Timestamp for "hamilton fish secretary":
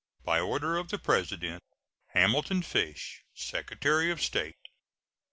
2.15-4.09